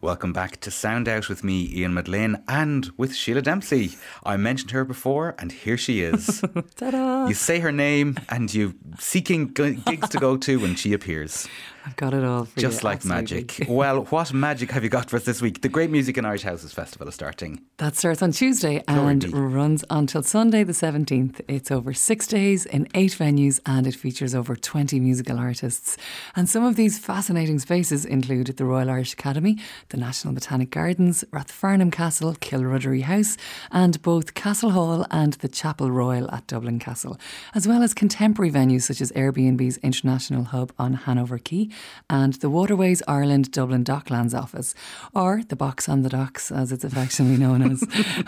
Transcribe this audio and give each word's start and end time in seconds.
Welcome 0.00 0.32
back 0.32 0.60
to 0.60 0.70
Sound 0.70 1.08
Out 1.08 1.28
with 1.28 1.42
me, 1.42 1.68
Ian 1.74 1.92
Madlin, 1.92 2.40
and 2.46 2.88
with 2.96 3.10
Sheelagh 3.10 3.42
Dempsey. 3.42 3.96
I 4.22 4.36
mentioned 4.36 4.70
her 4.70 4.84
before, 4.84 5.34
and 5.40 5.50
here 5.50 5.76
she 5.76 6.02
is. 6.02 6.40
Ta-da! 6.76 7.26
You 7.26 7.34
say 7.34 7.58
her 7.58 7.72
name, 7.72 8.16
and 8.28 8.54
you 8.54 8.74
seeking 9.00 9.48
gigs 9.48 10.08
to 10.10 10.18
go 10.18 10.36
to, 10.36 10.64
and 10.64 10.78
she 10.78 10.92
appears. 10.92 11.48
I've 11.88 11.96
got 11.96 12.12
it 12.12 12.22
all 12.22 12.46
Just 12.54 12.82
you, 12.82 12.88
like 12.88 13.04
magic. 13.06 13.64
Well, 13.68 14.04
what 14.04 14.34
magic 14.34 14.72
have 14.72 14.84
you 14.84 14.90
got 14.90 15.08
for 15.08 15.16
us 15.16 15.24
this 15.24 15.40
week? 15.40 15.62
The 15.62 15.70
Great 15.70 15.90
Music 15.90 16.18
in 16.18 16.26
Irish 16.26 16.42
Houses 16.42 16.70
Festival 16.72 17.08
is 17.08 17.14
starting. 17.14 17.62
That 17.78 17.96
starts 17.96 18.20
on 18.20 18.32
Tuesday 18.32 18.82
and 18.86 19.22
be. 19.22 19.30
runs 19.30 19.84
until 19.88 20.22
Sunday 20.22 20.64
the 20.64 20.72
17th. 20.72 21.40
It's 21.48 21.70
over 21.70 21.94
six 21.94 22.26
days 22.26 22.66
in 22.66 22.88
eight 22.92 23.12
venues 23.12 23.60
and 23.64 23.86
it 23.86 23.94
features 23.94 24.34
over 24.34 24.54
20 24.54 25.00
musical 25.00 25.38
artists. 25.38 25.96
And 26.36 26.46
some 26.46 26.62
of 26.62 26.76
these 26.76 26.98
fascinating 26.98 27.58
spaces 27.58 28.04
include 28.04 28.48
the 28.48 28.66
Royal 28.66 28.90
Irish 28.90 29.14
Academy, 29.14 29.56
the 29.88 29.96
National 29.96 30.34
Botanic 30.34 30.70
Gardens, 30.70 31.24
Rathfarnham 31.32 31.90
Castle, 31.90 32.34
Kilruddery 32.34 33.02
House, 33.02 33.38
and 33.70 34.02
both 34.02 34.34
Castle 34.34 34.72
Hall 34.72 35.06
and 35.10 35.34
the 35.34 35.48
Chapel 35.48 35.90
Royal 35.90 36.30
at 36.32 36.46
Dublin 36.46 36.80
Castle, 36.80 37.18
as 37.54 37.66
well 37.66 37.82
as 37.82 37.94
contemporary 37.94 38.50
venues 38.50 38.82
such 38.82 39.00
as 39.00 39.10
Airbnb's 39.12 39.78
International 39.78 40.44
Hub 40.44 40.70
on 40.78 40.92
Hanover 40.92 41.38
Quay 41.38 41.70
and 42.10 42.34
the 42.34 42.50
Waterways 42.50 43.02
Ireland 43.06 43.50
Dublin 43.50 43.84
Docklands 43.84 44.34
office, 44.34 44.74
or 45.14 45.42
the 45.48 45.56
Box 45.56 45.88
on 45.88 46.02
the 46.02 46.08
Docks, 46.08 46.50
as 46.50 46.72
it's 46.72 46.84
affectionately 46.84 47.36
known 47.36 47.62
as. 47.72 47.84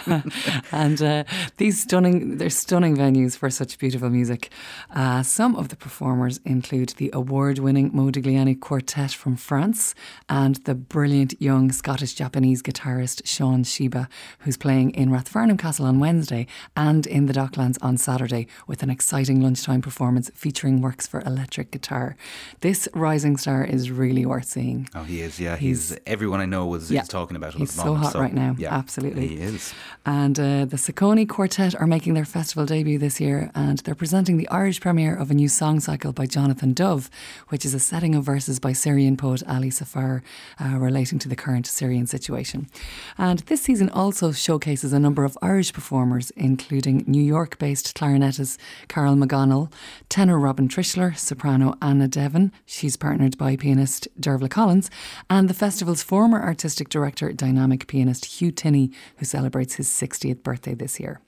and 0.72 1.02
uh, 1.02 1.24
these 1.56 1.80
stunning, 1.82 2.38
they're 2.38 2.50
stunning 2.50 2.96
venues 2.96 3.36
for 3.36 3.50
such 3.50 3.78
beautiful 3.78 4.10
music. 4.10 4.50
Uh, 4.94 5.22
some 5.22 5.56
of 5.56 5.68
the 5.68 5.76
performers 5.76 6.40
include 6.44 6.90
the 6.90 7.10
award-winning 7.12 7.90
Modigliani 7.92 8.58
Quartet 8.58 9.12
from 9.12 9.36
France 9.36 9.94
and 10.28 10.56
the 10.64 10.74
brilliant 10.74 11.40
young 11.40 11.72
Scottish-Japanese 11.72 12.62
guitarist 12.62 13.22
Sean 13.24 13.64
Shibe, 13.64 14.08
who's 14.40 14.56
playing 14.56 14.90
in 14.90 15.10
Rathfarnham 15.10 15.58
Castle 15.58 15.86
on 15.86 16.00
Wednesday 16.00 16.46
and 16.76 17.06
in 17.06 17.26
the 17.26 17.32
Docklands 17.32 17.78
on 17.80 17.96
Saturday 17.96 18.46
with 18.66 18.82
an 18.82 18.90
exciting 18.90 19.40
lunchtime 19.40 19.80
performance 19.80 20.30
featuring 20.34 20.80
works 20.80 21.06
for 21.06 21.20
electric 21.22 21.70
guitar. 21.70 22.16
This 22.60 22.88
rising 22.94 23.29
star 23.36 23.64
is 23.64 23.90
really 23.90 24.24
worth 24.26 24.46
seeing. 24.46 24.88
Oh, 24.94 25.02
he 25.02 25.20
is, 25.20 25.38
yeah. 25.40 25.56
He's, 25.56 25.96
everyone 26.06 26.40
I 26.40 26.46
know 26.46 26.66
was 26.66 26.90
Yeah. 26.90 27.02
is 27.02 27.08
talking 27.08 27.36
about 27.36 27.54
him 27.54 27.60
He's 27.60 27.70
at 27.70 27.76
the 27.76 27.82
so 27.82 27.94
moment. 27.94 28.04
hot 28.12 28.14
right 28.20 28.34
now, 28.34 28.54
Yeah, 28.58 28.74
absolutely. 28.74 29.28
He 29.28 29.34
is. 29.36 29.72
And 30.06 30.38
uh, 30.38 30.64
the 30.64 30.76
Sacconi 30.76 31.28
Quartet 31.28 31.74
are 31.80 31.86
making 31.86 32.14
their 32.14 32.24
festival 32.24 32.64
debut 32.66 32.98
this 32.98 33.20
year, 33.20 33.50
and 33.54 33.78
they're 33.78 33.94
presenting 33.94 34.36
the 34.38 34.48
Irish 34.48 34.80
premiere 34.80 35.14
of 35.14 35.30
a 35.30 35.34
new 35.34 35.48
song 35.48 35.80
cycle 35.80 36.12
by 36.12 36.26
Jonathan 36.26 36.72
Dove, 36.72 37.10
which 37.48 37.64
is 37.64 37.74
a 37.74 37.78
setting 37.78 38.14
of 38.14 38.24
verses 38.24 38.58
by 38.58 38.72
Syrian 38.72 39.16
poet 39.16 39.42
Ali 39.46 39.70
Safar 39.70 40.22
uh, 40.58 40.78
relating 40.78 41.18
to 41.18 41.28
the 41.28 41.36
current 41.36 41.66
Syrian 41.66 42.06
situation. 42.06 42.68
And 43.18 43.40
this 43.40 43.60
season 43.62 43.90
also 43.90 44.32
showcases 44.32 44.92
a 44.92 44.98
number 45.00 45.24
of 45.24 45.36
Irish 45.42 45.72
performers, 45.72 46.30
including 46.32 47.04
New 47.06 47.22
York 47.22 47.58
based 47.58 47.94
clarinetist 47.96 48.56
Carol 48.88 49.16
McGonnell, 49.16 49.70
tenor 50.08 50.38
Robin 50.38 50.68
Tritschler, 50.68 51.16
soprano 51.16 51.74
Anna 51.82 52.08
Devin, 52.08 52.52
she's 52.64 52.96
partnered 52.96 53.19
by 53.20 53.54
pianist 53.56 54.08
Dearbhla 54.18 54.48
Collins, 54.50 54.90
and 55.28 55.48
the 55.48 55.54
festival's 55.54 56.02
former 56.02 56.40
artistic 56.42 56.88
director, 56.88 57.32
dynamic 57.32 57.86
pianist 57.86 58.24
Hugh 58.24 58.50
Tinney, 58.50 58.90
who 59.18 59.24
celebrates 59.26 59.74
his 59.74 59.88
60th 59.88 60.42
birthday 60.42 60.74
this 60.74 60.98
year. 60.98 61.20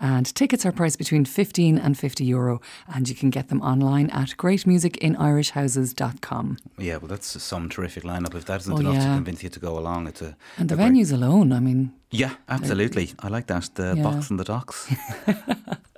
And 0.00 0.34
tickets 0.34 0.64
are 0.66 0.72
priced 0.72 0.96
between 0.98 1.24
15 1.26 1.78
and 1.78 1.96
50 1.98 2.24
euro, 2.24 2.60
and 2.94 3.08
you 3.08 3.14
can 3.14 3.30
get 3.30 3.48
them 3.48 3.60
online 3.60 4.08
at 4.10 4.30
greatmusicinirishhouses.com. 4.36 6.56
Yeah, 6.78 6.96
well, 6.96 7.08
that's 7.08 7.42
some 7.42 7.68
terrific 7.68 8.02
lineup. 8.04 8.34
If 8.34 8.46
that 8.46 8.60
isn't 8.62 8.72
Oh, 8.72 8.78
enough 8.78 8.98
to 9.02 9.14
convince 9.14 9.42
you 9.42 9.50
to 9.50 9.60
go 9.60 9.78
along, 9.78 10.08
it's 10.08 10.22
a. 10.22 10.36
And 10.58 10.68
the 10.68 10.74
a 10.74 10.78
venues 10.78 11.12
alone, 11.12 11.52
I 11.52 11.60
mean, 11.60 11.92
Yeah, 12.10 12.34
absolutely. 12.48 13.12
I 13.20 13.28
like 13.28 13.46
that. 13.48 13.70
The 13.74 13.94
Yeah. 13.96 14.02
box 14.02 14.30
and 14.30 14.38
the 14.40 14.44
docks. 14.44 14.88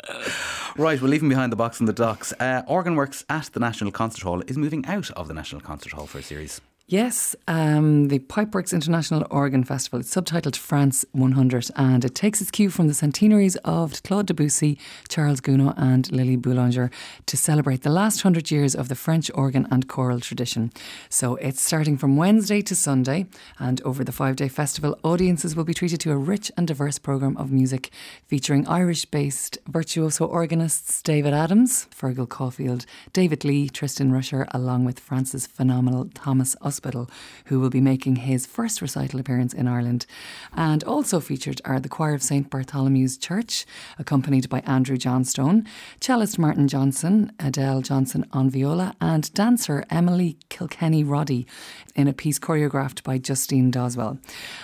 right, 0.85 1.01
we're 1.01 1.09
leaving 1.09 1.29
behind 1.29 1.53
the 1.53 1.57
box 1.57 1.81
and 1.81 1.89
the 1.89 1.93
docks. 1.93 2.33
Uh, 2.39 2.63
Organ 2.67 2.97
Works 2.97 3.25
at 3.29 3.47
the 3.53 3.61
National 3.61 3.91
Concert 3.91 4.23
Hall 4.23 4.43
is 4.47 4.59
moving 4.59 4.85
out 4.87 5.11
of 5.13 5.29
the 5.29 5.35
National 5.35 5.61
Concert 5.61 5.93
Hall 5.93 6.07
for 6.07 6.19
a 6.19 6.23
series. 6.23 6.61
Yes, 6.89 7.35
um, 7.49 8.07
the 8.11 8.21
Pipeworks 8.21 8.73
International 8.73 9.27
Organ 9.29 9.65
Festival. 9.65 9.99
It's 9.99 10.15
subtitled 10.15 10.55
France 10.55 11.05
100 11.11 11.69
and 11.75 12.05
it 12.05 12.15
takes 12.15 12.41
its 12.41 12.53
cue 12.53 12.71
from 12.71 12.87
the 12.87 12.95
centenaries 12.95 13.57
of 13.65 14.01
Claude 14.05 14.27
Debussy, 14.27 14.79
Charles 15.09 15.41
Gounod, 15.41 15.75
and 15.77 16.09
Lili 16.13 16.37
Boulanger 16.37 16.93
to 17.27 17.37
celebrate 17.37 17.83
the 17.83 17.91
last 17.91 18.21
hundred 18.21 18.53
years 18.53 18.77
of 18.77 18.89
the 18.89 18.95
French 18.95 19.33
organ 19.35 19.67
and 19.69 19.89
choral 19.89 20.21
tradition. 20.21 20.71
So 21.09 21.35
it's 21.35 21.61
starting 21.61 21.97
from 21.99 22.17
Wednesday 22.17 22.63
to 22.63 22.77
Sunday, 22.77 23.27
and 23.59 23.83
over 23.83 24.05
the 24.05 24.13
five 24.13 24.37
day 24.37 24.47
festival, 24.47 24.97
audiences 25.03 25.57
will 25.57 25.65
be 25.65 25.75
treated 25.75 25.99
to 26.03 26.13
a 26.13 26.17
rich 26.17 26.53
and 26.57 26.69
diverse 26.69 27.01
programme 27.01 27.37
of 27.37 27.51
music 27.51 27.91
featuring 28.29 28.65
Irish 28.69 29.07
based 29.07 29.59
virtuoso 29.67 30.25
organists 30.25 31.03
David 31.03 31.35
Adams, 31.35 31.89
Fergal 31.93 32.29
Caulfield, 32.29 32.87
David 33.13 33.45
Leigh, 33.45 33.69
Tristan 33.69 34.13
Russcher, 34.13 34.47
along 34.53 34.85
with 34.85 35.01
France's 35.01 35.49
phenomenal 35.49 36.09
Thomas 36.15 36.55
Ospital, 36.77 37.09
who 37.47 37.61
will 37.61 37.71
be 37.71 37.81
making 37.81 38.17
his 38.17 38.47
first 38.47 38.83
recital 38.83 39.19
appearance 39.19 39.55
in 39.55 39.67
Ireland. 39.67 40.07
And 40.53 40.85
also 40.85 41.21
featured 41.21 41.61
are 41.65 41.81
the 41.81 41.89
Choir 41.89 42.15
of 42.15 42.23
St 42.23 42.51
Bartholomew's 42.51 43.17
Church, 43.17 43.65
accompanied 43.99 44.49
by 44.49 44.61
Andrew 44.61 44.97
Johnstone, 44.97 45.67
cellist 46.01 46.39
Martin 46.39 46.69
Johnson, 46.69 47.33
Adele 47.41 47.83
Johnson 47.83 48.27
on 48.33 48.51
viola, 48.51 48.95
and 49.01 49.33
dancer 49.33 49.85
Emily 49.91 50.37
Kilkenny 50.49 51.03
Roddy 51.03 51.47
in 51.95 52.09
a 52.09 52.13
piece 52.13 52.39
choreographed 52.39 53.03
by 53.03 53.19
Justine 53.19 53.71
Doswell. 53.71 54.19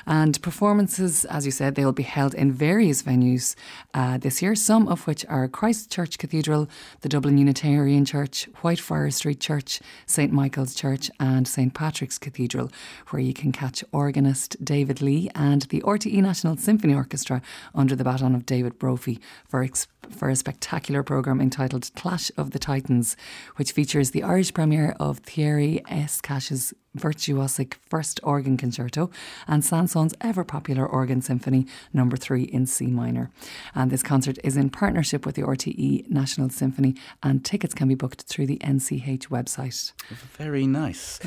And 0.07 0.41
performances, 0.43 1.25
as 1.25 1.47
you 1.47 1.53
said, 1.53 1.75
they 1.75 1.85
will 1.85 1.93
be 1.93 2.03
held 2.03 2.35
in 2.35 2.53
various 2.53 3.03
venues 3.03 3.55
uh, 3.95 4.19
this 4.19 4.43
year, 4.43 4.55
some 4.55 4.87
of 4.87 5.07
which 5.07 5.25
are 5.27 5.49
Christchurch 5.49 6.19
Cathedral, 6.19 6.69
the 7.01 7.09
Dublin 7.09 7.39
Unitarian 7.39 8.05
Church, 8.05 8.49
Whitefriar 8.63 9.13
Street 9.13 9.41
Church, 9.41 9.81
St 10.07 10.33
Michael's 10.33 10.75
Church, 10.75 11.11
and 11.19 11.49
St 11.49 11.73
Patrick's 11.73 12.02
Cathedral, 12.03 12.71
where 13.11 13.23
you 13.23 13.33
can 13.33 13.53
catch 13.53 13.85
organist 13.93 14.63
David 14.65 15.01
Leigh 15.01 15.31
and 15.35 15.63
the 15.63 15.81
RTE 15.83 16.21
National 16.21 16.57
Symphony 16.57 16.95
Orchestra 16.95 17.43
under 17.75 17.95
the 17.95 18.05
baton 18.05 18.35
of 18.35 18.45
David 18.45 18.79
Brophy 18.79 19.21
for 19.49 19.63
ex- 19.63 19.87
for 20.11 20.29
a 20.29 20.37
spectacular 20.37 21.03
programme 21.03 21.41
entitled 21.41 21.91
Clash 21.95 22.31
of 22.37 22.51
the 22.51 22.59
Titans, 22.59 23.17
which 23.57 23.73
features 23.73 24.11
the 24.11 24.23
Irish 24.23 24.53
premiere 24.53 24.97
of 24.99 25.19
Thierry 25.19 25.81
Escaich's 25.89 26.75
virtuosic 26.97 27.75
first 27.89 28.21
organ 28.23 28.57
concerto 28.57 29.11
and 29.49 29.65
Saint-Saëns's 29.65 30.15
ever 30.21 30.45
popular 30.45 30.87
organ 30.87 31.23
symphony 31.23 31.67
number 31.93 32.17
3 32.17 32.43
in 32.43 32.67
C 32.67 32.87
minor. 32.89 33.31
And 33.75 33.91
this 33.91 34.03
concert 34.03 34.39
is 34.45 34.57
in 34.57 34.69
partnership 34.69 35.25
with 35.25 35.37
the 35.37 35.43
RTE 35.43 36.11
National 36.11 36.51
Symphony 36.51 36.95
and 37.23 37.45
tickets 37.45 37.73
can 37.75 37.89
be 37.89 37.95
booked 37.95 38.23
through 38.23 38.47
the 38.47 38.59
NCH 38.59 39.29
website. 39.29 39.93
Very 40.37 40.67
nice. 40.67 41.19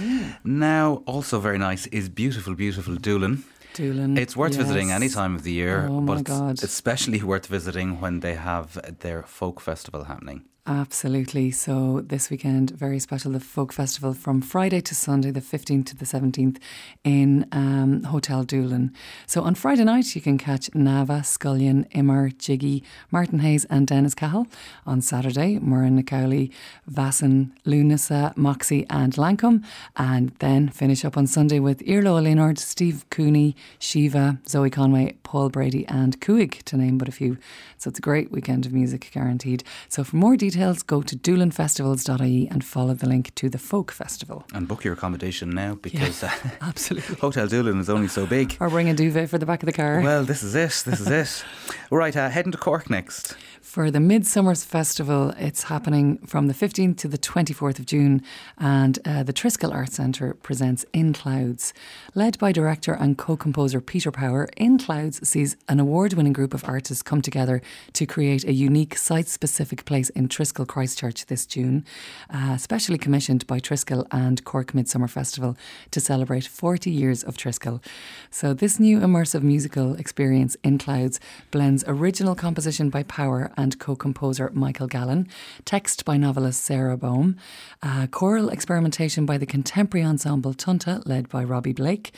Now, 0.65 1.03
also 1.05 1.35
very 1.39 1.57
nice 1.69 1.83
is 1.99 2.05
beautiful, 2.09 2.53
beautiful 2.55 2.95
Doolin. 2.95 3.35
Doolin. 3.77 4.17
It's 4.17 4.35
worth 4.41 4.55
visiting 4.63 4.89
any 4.91 5.09
time 5.09 5.33
of 5.35 5.41
the 5.43 5.51
year, 5.51 5.77
Oh 5.89 6.01
my 6.01 6.15
but 6.15 6.23
God. 6.23 6.63
especially 6.63 7.21
worth 7.31 7.47
visiting 7.57 7.89
when 8.03 8.15
they 8.21 8.35
have 8.35 8.67
their 9.03 9.21
folk 9.39 9.57
festival 9.61 10.01
happening. 10.05 10.39
Absolutely. 10.67 11.51
So 11.51 12.01
this 12.03 12.31
weekend, 12.31 12.71
very 12.71 12.97
special, 12.97 13.31
the 13.31 13.39
folk 13.39 13.71
festival 13.71 14.15
from 14.15 14.41
Friday 14.41 14.81
to 14.81 14.95
Sunday, 14.95 15.29
the 15.29 15.39
15th 15.39 15.85
to 15.87 15.95
the 15.95 16.05
17th 16.05 16.57
in 17.03 17.45
um, 17.51 18.01
Hotel 18.01 18.43
Doolin. 18.43 18.91
So 19.27 19.43
on 19.43 19.53
Friday 19.53 19.83
night, 19.83 20.15
you 20.15 20.21
can 20.21 20.39
catch 20.39 20.71
Nava, 20.71 21.23
Scullion, 21.23 21.85
Immer, 21.91 22.29
Jiggy, 22.29 22.83
Martin 23.11 23.39
Hayes 23.39 23.65
and 23.65 23.85
Dennis 23.85 24.15
Cahill. 24.15 24.47
On 24.87 25.01
Saturday, 25.01 25.59
Muireann 25.59 25.91
Nic 25.91 26.07
Amhlaoibh, 26.07 26.51
Vasson, 26.87 27.51
Lunasa, 27.63 28.35
Moxie 28.35 28.87
and 28.89 29.13
Lancome. 29.13 29.63
And 29.95 30.29
then 30.39 30.69
finish 30.69 31.05
up 31.05 31.15
on 31.15 31.27
Sunday 31.27 31.59
with 31.59 31.87
Iarla 31.87 32.09
Ó 32.09 32.23
Lionáird, 32.23 32.57
Steve 32.57 33.05
Cooney, 33.11 33.55
Shiva, 33.77 34.39
Zoe 34.47 34.71
Conway, 34.71 35.15
Paul 35.21 35.49
Brady 35.49 35.85
and 35.87 36.19
Kuig, 36.21 36.63
to 36.63 36.75
name 36.75 36.97
but 36.97 37.07
a 37.07 37.11
few. 37.11 37.37
So 37.77 37.89
it's 37.89 37.99
a 37.99 38.01
great 38.01 38.31
weekend 38.31 38.65
of 38.65 38.73
music 38.73 39.11
guaranteed. 39.13 39.63
So 39.89 40.03
for 40.03 40.15
more 40.15 40.35
details, 40.35 40.54
go 40.55 41.01
to 41.01 41.15
doolinfestivals.ie 41.15 42.47
and 42.49 42.63
follow 42.63 42.93
the 42.93 43.07
link 43.07 43.33
to 43.35 43.49
the 43.49 43.57
folk 43.57 43.91
festival. 43.91 44.45
And 44.53 44.67
book 44.67 44.83
your 44.83 44.93
accommodation 44.93 45.49
now 45.49 45.75
because 45.75 46.23
uh, 46.23 46.31
Absolutely. 46.61 47.15
Hotel 47.15 47.47
Doolin 47.47 47.79
is 47.79 47.89
only 47.89 48.07
so 48.07 48.25
big. 48.25 48.57
Or 48.65 48.69
bring 48.69 48.89
a 48.89 48.93
duvet 48.93 49.29
for 49.29 49.37
the 49.37 49.45
back 49.45 49.61
of 49.61 49.67
the 49.67 49.73
car. 49.73 50.01
Well, 50.01 50.23
this 50.23 50.41
is 50.41 50.55
it. 50.55 50.83
This 50.89 50.99
is 50.99 51.07
it. 51.07 51.45
Right, 51.91 52.15
uh, 52.15 52.29
heading 52.29 52.51
to 52.51 52.57
Cork 52.57 52.89
next. 52.89 53.35
For 53.61 53.91
the 53.91 53.99
Midsummer's 53.99 54.63
Festival, 54.63 55.33
it's 55.37 55.63
happening 55.63 56.17
from 56.25 56.47
the 56.47 56.53
15th 56.53 56.97
to 56.97 57.07
the 57.07 57.17
24th 57.17 57.77
of 57.77 57.85
June, 57.85 58.23
and 58.57 58.97
uh, 59.05 59.21
the 59.21 59.33
Triskel 59.33 59.73
Arts 59.73 59.95
Centre 59.95 60.33
presents 60.33 60.85
In 60.93 61.13
Clouds. 61.13 61.73
Led 62.15 62.39
by 62.39 62.51
director 62.51 62.93
and 62.93 63.17
co 63.17 63.35
composer 63.35 63.81
Peter 63.81 64.11
Power, 64.11 64.47
In 64.55 64.77
Clouds 64.79 65.27
sees 65.27 65.57
an 65.67 65.79
award 65.79 66.13
winning 66.13 66.33
group 66.33 66.53
of 66.53 66.63
artists 66.63 67.03
come 67.03 67.21
together 67.21 67.61
to 67.93 68.05
create 68.05 68.43
a 68.45 68.53
unique 68.53 68.97
site 68.97 69.27
specific 69.27 69.83
place 69.85 70.09
in 70.09 70.27
Triskel 70.27 70.44
Triskel 70.45 70.67
Christchurch 70.67 71.25
this 71.25 71.47
June, 71.47 71.83
uh, 72.29 72.55
specially 72.57 72.99
commissioned 72.99 73.47
by 73.47 73.59
Triskel 73.59 74.05
and 74.11 74.43
Cork 74.43 74.75
Midsummer 74.75 75.07
Festival 75.07 75.57
to 75.89 75.99
celebrate 75.99 76.45
40 76.45 76.91
years 76.91 77.23
of 77.23 77.35
Triskel. 77.35 77.83
So, 78.29 78.53
this 78.53 78.79
new 78.79 78.99
immersive 78.99 79.41
musical 79.41 79.95
experience 79.95 80.55
in 80.63 80.77
Clouds 80.77 81.19
blends 81.49 81.83
original 81.87 82.35
composition 82.35 82.91
by 82.91 83.01
Power 83.01 83.51
and 83.57 83.79
co 83.79 83.95
composer 83.95 84.51
Michael 84.53 84.85
Gallen, 84.85 85.27
text 85.65 86.05
by 86.05 86.15
novelist 86.15 86.63
Sara 86.63 86.95
Baume, 86.95 87.37
uh, 87.81 88.05
choral 88.11 88.49
experimentation 88.49 89.25
by 89.25 89.39
the 89.39 89.47
contemporary 89.47 90.05
ensemble 90.05 90.53
Tonnta, 90.53 91.01
led 91.07 91.27
by 91.27 91.43
Robbie 91.43 91.73
Blake, 91.73 92.13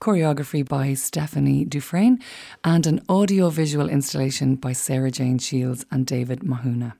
choreography 0.00 0.66
by 0.66 0.94
Stephanie 0.94 1.64
Dufresne, 1.64 2.20
and 2.62 2.86
an 2.86 3.00
audio 3.08 3.50
visual 3.50 3.88
installation 3.88 4.54
by 4.54 4.72
Sarah 4.72 5.10
Jane 5.10 5.38
Shiels 5.38 5.84
and 5.90 6.06
David 6.06 6.42
Mahuna. 6.42 6.92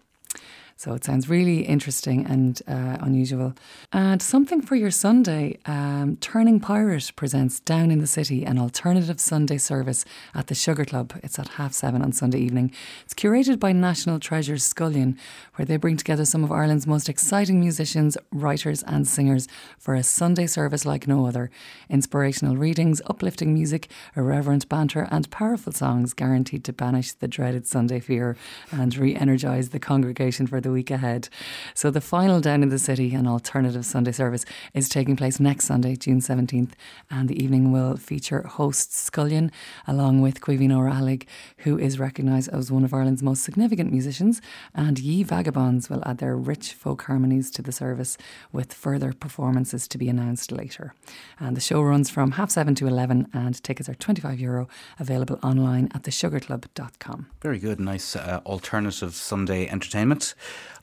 So 0.82 0.94
it 0.94 1.04
sounds 1.04 1.28
really 1.28 1.60
interesting 1.60 2.26
and 2.26 2.60
uh, 2.66 2.96
unusual. 3.00 3.54
And 3.92 4.20
something 4.20 4.60
for 4.60 4.74
your 4.74 4.90
Sunday 4.90 5.60
um, 5.64 6.16
Turning 6.16 6.58
Pirate 6.58 7.12
presents 7.14 7.60
Down 7.60 7.92
in 7.92 8.00
the 8.00 8.06
City, 8.08 8.42
an 8.44 8.58
alternative 8.58 9.20
Sunday 9.20 9.58
service 9.58 10.04
at 10.34 10.48
the 10.48 10.56
Sugar 10.56 10.84
Club. 10.84 11.12
It's 11.22 11.38
at 11.38 11.50
half 11.50 11.72
seven 11.72 12.02
on 12.02 12.10
Sunday 12.10 12.40
evening. 12.40 12.72
It's 13.04 13.14
curated 13.14 13.60
by 13.60 13.70
National 13.70 14.18
Treasures 14.18 14.64
Scullion, 14.64 15.16
where 15.54 15.64
they 15.64 15.76
bring 15.76 15.96
together 15.96 16.24
some 16.24 16.42
of 16.42 16.50
Ireland's 16.50 16.84
most 16.84 17.08
exciting 17.08 17.60
musicians, 17.60 18.18
writers, 18.32 18.82
and 18.82 19.06
singers 19.06 19.46
for 19.78 19.94
a 19.94 20.02
Sunday 20.02 20.48
service 20.48 20.84
like 20.84 21.06
no 21.06 21.26
other. 21.26 21.52
Inspirational 21.90 22.56
readings, 22.56 23.00
uplifting 23.06 23.54
music, 23.54 23.88
irreverent 24.16 24.68
banter, 24.68 25.06
and 25.12 25.30
powerful 25.30 25.72
songs 25.72 26.12
guaranteed 26.12 26.64
to 26.64 26.72
banish 26.72 27.12
the 27.12 27.28
dreaded 27.28 27.68
Sunday 27.68 28.00
fear 28.00 28.36
and 28.72 28.96
re 28.96 29.14
energise 29.14 29.68
the 29.68 29.78
congregation 29.78 30.48
for 30.48 30.60
the 30.60 30.71
week 30.72 30.90
ahead. 30.90 31.28
So 31.74 31.90
the 31.90 32.00
final 32.00 32.40
Down 32.40 32.62
in 32.62 32.68
the 32.68 32.78
City, 32.78 33.14
an 33.14 33.26
alternative 33.26 33.84
Sunday 33.84 34.12
service, 34.12 34.44
is 34.74 34.88
taking 34.88 35.16
place 35.16 35.38
next 35.38 35.66
Sunday, 35.66 35.96
June 35.96 36.20
17th, 36.20 36.72
and 37.10 37.28
the 37.28 37.42
evening 37.42 37.72
will 37.72 37.96
feature 37.96 38.42
host 38.42 38.92
Scullion 38.92 39.50
along 39.86 40.20
with 40.20 40.40
Caoimhín 40.40 40.70
Ó 40.70 40.78
Raghallaigh, 40.78 41.26
who 41.58 41.78
is 41.78 41.98
recognised 41.98 42.48
as 42.50 42.72
one 42.72 42.84
of 42.84 42.94
Ireland's 42.94 43.22
most 43.22 43.42
significant 43.42 43.92
musicians, 43.92 44.40
and 44.74 44.98
Ye 44.98 45.22
Vagabonds 45.22 45.88
will 45.88 46.02
add 46.04 46.18
their 46.18 46.36
rich 46.36 46.72
folk 46.74 47.02
harmonies 47.02 47.50
to 47.52 47.62
the 47.62 47.72
service 47.72 48.16
with 48.52 48.72
further 48.72 49.12
performances 49.12 49.86
to 49.88 49.98
be 49.98 50.08
announced 50.08 50.52
later. 50.52 50.94
And 51.38 51.56
the 51.56 51.60
show 51.60 51.82
runs 51.82 52.10
from 52.10 52.32
half 52.32 52.50
seven 52.50 52.74
to 52.76 52.86
11, 52.86 53.28
and 53.32 53.62
tickets 53.62 53.88
are 53.88 53.94
25 53.94 54.40
euro, 54.40 54.68
available 54.98 55.38
online 55.42 55.88
at 55.94 56.02
thesugarclub.com. 56.02 57.26
Very 57.40 57.58
good, 57.58 57.80
nice 57.80 58.16
uh, 58.16 58.40
alternative 58.46 59.14
Sunday 59.14 59.68
entertainment. 59.68 60.34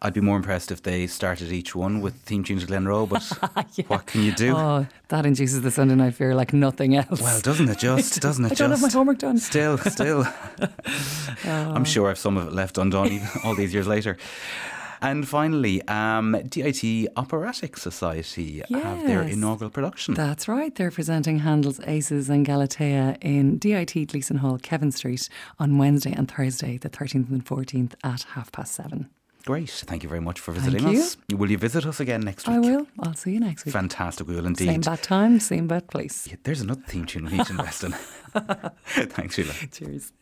I'd 0.01 0.13
be 0.13 0.21
more 0.21 0.37
impressed 0.37 0.71
if 0.71 0.81
they 0.83 1.07
started 1.07 1.51
each 1.51 1.75
one 1.75 1.99
with 1.99 2.15
theme 2.15 2.43
tunes 2.43 2.63
of 2.63 2.69
Glenroe, 2.69 3.07
but 3.07 3.67
yeah. 3.75 3.85
what 3.87 4.05
can 4.05 4.23
you 4.23 4.31
do? 4.31 4.55
Oh, 4.55 4.87
that 5.09 5.25
induces 5.25 5.61
the 5.61 5.71
Sunday 5.71 5.95
night 5.95 6.13
fear 6.13 6.35
like 6.35 6.53
nothing 6.53 6.95
else. 6.95 7.21
Well, 7.21 7.41
doesn't 7.41 7.67
it 7.67 7.79
just? 7.79 8.21
Doesn't 8.29 8.45
it 8.45 8.51
I 8.53 8.55
don't 8.55 8.71
have 8.71 8.81
my 8.81 8.89
homework 8.89 9.17
done. 9.17 9.37
Still, 9.37 9.77
still. 9.77 10.25
I'm 11.43 11.83
sure 11.83 12.09
I've 12.09 12.17
some 12.17 12.37
of 12.37 12.47
it 12.47 12.53
left 12.53 12.77
undone 12.77 13.21
all 13.43 13.55
these 13.55 13.73
years 13.73 13.87
later. 13.87 14.17
And 15.01 15.27
finally, 15.27 15.81
um, 15.87 16.37
DIT 16.47 17.07
Operatic 17.15 17.77
Society 17.77 18.63
yes. 18.67 18.83
have 18.83 19.07
their 19.07 19.21
inaugural 19.21 19.69
production. 19.69 20.13
That's 20.13 20.47
right. 20.47 20.75
They're 20.75 20.91
presenting 20.91 21.39
Handel's 21.39 21.79
Acis 21.79 22.29
and 22.29 22.45
Galatea 22.45 23.17
in 23.21 23.57
DIT 23.57 24.09
Gleeson 24.09 24.37
Hall, 24.37 24.57
Kevin 24.61 24.91
Street, 24.91 25.29
on 25.57 25.77
Wednesday 25.77 26.11
and 26.11 26.29
Thursday, 26.29 26.77
the 26.77 26.89
13th 26.89 27.29
and 27.29 27.45
14th 27.45 27.93
at 28.03 28.23
half 28.23 28.51
past 28.51 28.73
seven. 28.73 29.09
Great. 29.49 29.71
Thank 29.71 30.03
you 30.03 30.09
very 30.09 30.21
much 30.21 30.39
for 30.39 30.51
visiting 30.51 30.83
Thank 30.83 30.99
us. 30.99 31.17
Will 31.31 31.49
you 31.49 31.57
visit 31.57 31.83
us 31.83 31.99
again 31.99 32.21
next 32.21 32.47
week? 32.47 32.57
I 32.57 32.59
will. 32.59 32.85
I'll 32.99 33.15
see 33.15 33.31
you 33.31 33.39
next 33.39 33.65
week. 33.65 33.73
Fantastic. 33.73 34.27
We 34.27 34.35
will 34.35 34.45
indeed. 34.45 34.67
Same 34.67 34.81
bad 34.81 35.01
time, 35.01 35.39
same 35.39 35.67
bad 35.67 35.87
place. 35.87 36.27
Yeah, 36.27 36.35
there's 36.43 36.61
another 36.61 36.83
theme 36.85 37.07
tune 37.07 37.25
we 37.25 37.31
need 37.31 37.47
to 37.47 37.53
invest 37.53 37.83
in. 37.83 37.91
Thanks, 39.07 39.37
Sheelagh. 39.37 39.71
Cheers. 39.71 40.13